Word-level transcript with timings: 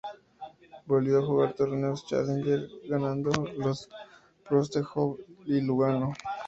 Volvió 0.87 1.19
a 1.19 1.23
jugar 1.27 1.53
torneos 1.53 2.07
challenger, 2.07 2.67
ganando 2.89 3.29
los 3.59 3.87
de 3.87 3.95
Prostějov 4.49 5.19
y 5.45 5.61
Lugano. 5.61 6.11